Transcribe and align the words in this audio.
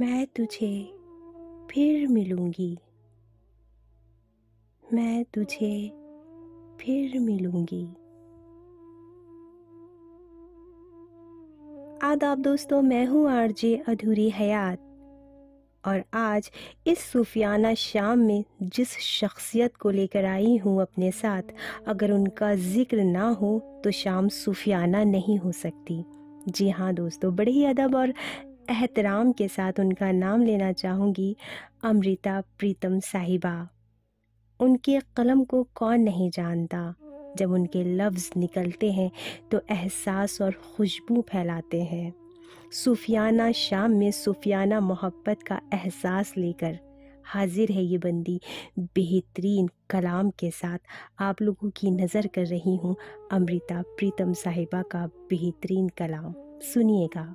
मैं 0.00 0.26
तुझे 0.26 0.92
फिर 1.70 2.08
मिलूँगी। 2.08 2.78
मैं 4.92 5.24
तुझे 5.24 5.88
फिर 6.80 7.18
मिलूँगी। 7.20 7.84
आदाब 12.06 12.38
दोस्तों, 12.38 12.82
मैं 12.82 13.06
हूँ 13.06 13.30
आरजे 13.30 13.84
अधूरी 13.88 14.28
हयात। 14.30 14.78
और 15.84 16.02
आज 16.14 16.50
इस 16.86 16.98
सूफियाना 16.98 17.74
शाम 17.74 18.18
में 18.18 18.44
जिस 18.62 18.96
शख्सियत 18.98 19.76
को 19.76 19.90
लेकर 19.90 20.24
आई 20.24 20.56
हूँ 20.56 20.80
अपने 20.82 21.10
साथ, 21.10 21.42
अगर 21.86 22.10
उनका 22.10 22.54
ज़िक्र 22.54 23.04
ना 23.04 23.28
हो 23.28 23.80
तो 23.84 23.90
शाम 23.90 24.28
सूफियाना 24.28 25.04
नहीं 25.04 25.38
हो 25.38 25.52
सकती। 25.52 26.04
जी 26.48 26.68
हाँ 26.70 26.94
दोस्तों 26.94 27.34
बड़े 27.36 27.52
ही 27.52 27.64
अदब 27.64 27.94
और 27.94 28.12
एहतराम 28.70 29.32
के 29.32 29.48
साथ 29.48 29.80
उनका 29.80 30.10
नाम 30.12 30.42
लेना 30.42 30.72
चाहूँगी, 30.72 31.36
अमृता 31.84 32.40
प्रीतम 32.58 32.98
साहिबा। 33.00 33.68
उनके 34.60 34.98
कलम 35.16 35.44
को 35.44 35.62
कौन 35.74 36.00
नहीं 36.00 36.30
जानता। 36.30 36.94
जब 37.38 37.50
उनके 37.52 37.82
लफ्ज़ 37.84 38.30
निकलते 38.36 38.92
हैं 38.92 39.10
तो 39.50 39.60
एहसास 39.70 40.40
और 40.42 40.52
खुशबू 40.76 41.20
फैलाते 41.22 41.82
हैं। 41.82 42.12
सूफियाना 42.72 43.52
शाम 43.52 43.90
में 43.90 44.10
सूफियाना 44.10 44.80
मोहब्बत 44.80 45.42
का 45.42 45.60
एहसास 45.74 46.32
लेकर 46.36 46.78
हाजिर 47.24 47.72
है 47.72 47.84
ये 47.84 47.98
बंदी। 47.98 48.40
बेहतरीन 48.78 49.68
कलाम 49.90 50.30
के 50.30 50.50
साथ 50.50 50.78
आप 51.18 51.42
लोगों 51.42 51.70
की 51.70 51.90
नज़र 51.90 52.26
कर 52.26 52.46
रही 52.46 52.76
हूँ, 52.76 52.96
अमृता 53.32 53.82
प्रीतम 53.82 54.32
साहिबा 54.32 54.82
का 54.82 55.06
बेहतरीन 55.06 55.88
कलाम। 55.88 56.34
सुनिएगा। 56.62 57.34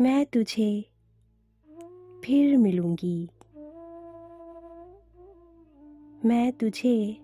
मैं 0.00 0.26
तुझे 0.26 0.90
फिर 2.24 2.56
मिलूँगी। 2.56 3.28
मैं 6.24 6.52
तुझे 6.52 7.14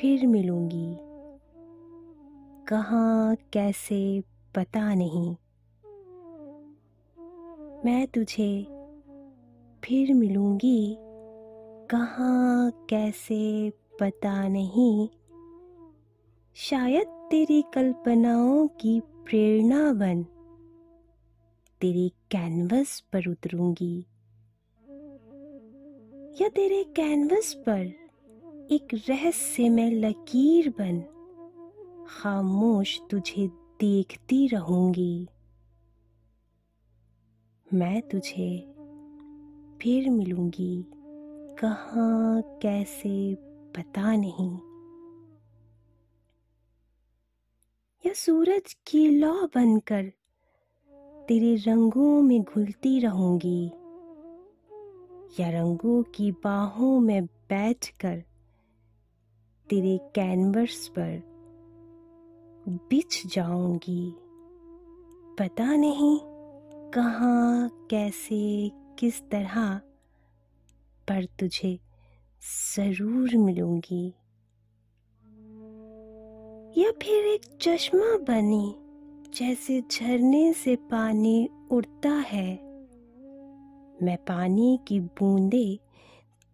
फिर 0.00 0.26
मिलूँगी। 0.26 0.96
कहाँ, 2.68 3.36
कैसे, 3.52 4.20
पता 4.54 4.94
नहीं। 4.94 5.30
मैं 7.84 8.06
तुझे 8.06 8.62
फिर 9.84 10.14
मिलूँगी। 10.14 10.96
कहाँ, 11.90 12.86
कैसे, 12.90 13.70
पता 13.70 14.48
नहीं। 14.48 15.08
शायद 16.54 17.06
तेरी 17.30 17.64
कल्पनाओं 17.74 18.66
की 18.66 19.00
प्रेरणा 19.00 19.92
बन। 19.92 20.26
तेरे 21.80 22.08
कैनवस 22.08 23.00
पर 23.00 23.28
उतरूँगी। 23.28 24.00
या 26.42 26.48
तेरे 26.48 26.84
कैनवस 26.84 27.54
पर 27.54 27.86
एक 28.70 29.02
रहस्य 29.08 29.68
में 29.68 29.90
लकीर 29.90 30.70
बन। 30.70 31.00
खामोश 32.08 33.00
तुझे 33.10 33.46
देखती 33.80 34.46
रहूँगी। 34.46 35.28
मैं 37.74 38.02
तुझे 38.02 38.60
फिर 39.82 40.10
मिलूँगी। 40.10 40.84
कहाँ, 41.58 42.42
कैसे, 42.42 43.34
पता 43.76 44.16
नहीं। 44.16 44.58
या 48.06 48.12
सूरज 48.12 48.76
की 48.86 49.08
लौ 49.08 49.46
बनकर 49.46 50.12
तेरे 51.28 51.54
रंगों 51.56 52.22
में 52.22 52.42
घुलती 52.42 53.00
रहूँगी। 53.00 53.66
या 55.40 55.50
रंगों 55.50 56.02
की 56.02 56.32
बाहों 56.32 57.00
में 57.00 57.26
बैठकर 57.26 58.24
तेरे 59.70 59.98
कैनवस 60.14 60.88
पर 60.88 61.22
बिछ 62.68 63.34
जाऊँगी। 63.34 64.14
पता 65.38 65.76
नहीं 65.76 66.20
कहाँ, 66.90 67.68
कैसे, 67.90 68.70
किस 68.98 69.22
तरह, 69.22 69.80
पर 71.08 71.24
तुझे 71.24 71.80
ज़रूर 72.76 73.36
मिलूँगी। 73.36 74.14
या 76.82 76.90
फिर 76.90 77.24
एक 77.26 77.58
चश्मा 77.60 78.16
बनी 78.16 78.76
जैसे 79.34 79.80
झरने 79.90 80.52
से 80.52 80.76
पानी 80.76 81.48
उड़ता 81.70 82.10
है। 82.10 82.48
मैं 84.02 84.16
पानी 84.16 84.78
की 84.88 85.00
बूंदे 85.00 85.78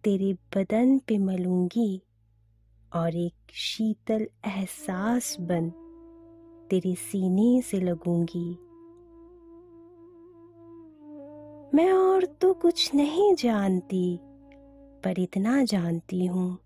तेरे 0.03 0.33
बदन 0.55 0.97
पे 0.97 1.17
मलूँगी 1.17 2.01
और 2.95 3.15
एक 3.15 3.51
शीतल 3.53 4.27
एहसास 4.45 5.35
बन 5.39 5.69
तेरे 6.69 6.93
सीने 6.95 7.61
से 7.61 7.79
लगूँगी। 7.79 8.49
मैं 11.73 11.91
और 11.91 12.25
तो 12.41 12.53
कुछ 12.53 12.93
नहीं 12.95 13.33
जानती, 13.35 14.19
पर 15.03 15.19
इतना 15.19 15.63
जानती 15.63 16.25
हूँ, 16.25 16.57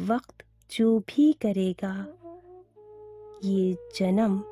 वक्त 0.00 0.44
जो 0.70 0.98
भी 0.98 1.32
करेगा, 1.32 1.94
ये 3.44 3.76
जन्म 3.96 4.42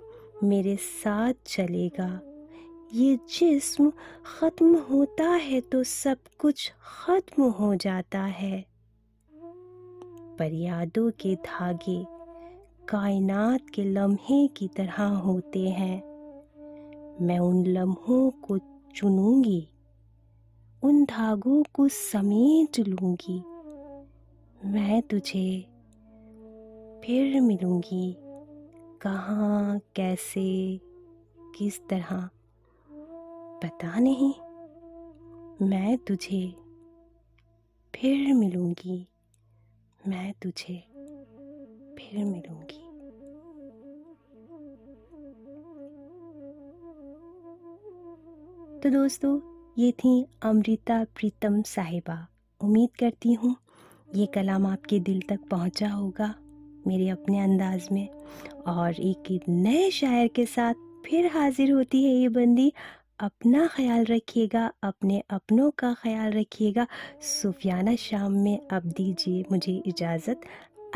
मेरे 0.45 0.77
साथ 0.77 1.33
चलेगा। 1.47 2.09
ये 2.95 3.17
जिस्म 3.31 3.91
ख़त्म 4.27 4.77
होता 4.81 5.29
है 5.31 5.61
तो 5.61 5.83
सब 5.83 6.19
कुछ 6.39 6.71
ख़त्म 6.85 7.43
हो 7.51 7.75
जाता 7.75 8.21
है। 8.21 8.65
पर 10.39 10.53
यादों 10.53 11.11
के 11.11 11.35
धागे 11.37 12.05
कायनात 12.89 13.71
के 13.75 13.85
लम्हे 13.85 14.47
की 14.49 14.69
तरह 14.69 15.03
होते 15.03 15.69
हैं। 15.69 15.97
मैं 17.23 17.39
उन 17.39 17.65
लम्हों 17.67 18.31
को 18.31 18.59
चुनूँगी, 18.95 19.69
उन 20.83 21.05
धागों 21.05 21.63
को 21.75 21.89
समेट 21.89 22.79
लूँगी। 22.81 23.43
मैं 24.61 25.03
तुझे 25.03 25.49
फिर 27.05 27.41
मिलूँगी। 27.41 28.17
कहाँ, 29.03 29.79
कैसे, 29.97 30.81
किस 31.59 31.81
तरह, 31.89 32.29
पता 33.63 33.99
नहीं। 33.99 34.35
मैं 35.67 35.99
तुझे 35.99 36.55
फिर 37.95 38.35
मिलूँगी। 38.35 39.09
मैं 40.09 40.33
तुझे 40.43 40.79
फिर 41.99 42.25
मिलूँगी। 42.25 42.83
तो 48.81 48.91
दोस्तों, 48.91 49.41
ये 49.79 49.93
थी 49.93 50.27
अमृता 50.43 51.05
प्रीतम 51.05 51.63
साहिबा। 51.63 52.27
उम्मीद 52.61 52.97
करती 52.97 53.33
हूँ, 53.33 53.57
ये 54.15 54.27
कलाम 54.27 54.67
आपके 54.67 55.01
दिल 55.01 55.23
तक 55.29 55.41
पहुँचा 55.51 55.89
होगा। 55.89 56.35
मेरे 56.87 57.09
अपने 57.09 57.41
अंदाज 57.41 57.89
में। 57.93 58.09
और 58.67 59.01
एक 59.01 59.41
नए 59.49 59.91
शायर 59.91 60.29
के 60.29 60.47
साथ 60.47 60.75
फिर 61.07 61.27
हाजिर 61.27 61.73
होती 61.73 62.05
है 62.05 62.15
ये 62.15 62.29
बंदी। 62.29 62.73
अपना 63.21 63.67
ख्याल 63.67 64.05
रखिएगा, 64.05 64.73
अपने 64.83 65.23
अपनों 65.31 65.71
का 65.71 65.95
ख्याल 65.95 66.33
रखिएगा। 66.33 66.87
सुफियाना 67.21 67.95
शाम 67.95 68.33
में 68.33 68.59
अब 68.71 68.83
दीजिए 68.83 69.45
मुझे 69.53 69.83
इजाज़त। 69.87 70.41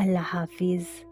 अल्लाह 0.01 0.23
हाफिज़। 0.23 1.10